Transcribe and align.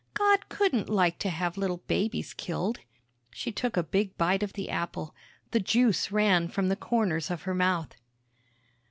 God 0.15 0.49
couldn't 0.49 0.89
like 0.89 1.19
to 1.19 1.29
have 1.29 1.59
little 1.59 1.83
babies 1.85 2.33
killed!" 2.33 2.79
She 3.29 3.51
took 3.51 3.77
a 3.77 3.83
big 3.83 4.17
bite 4.17 4.41
of 4.41 4.53
the 4.53 4.67
apple; 4.71 5.13
the 5.51 5.59
juice 5.59 6.11
ran 6.11 6.47
from 6.47 6.69
the 6.69 6.75
corners 6.75 7.29
of 7.29 7.43
her 7.43 7.53
mouth. 7.53 7.93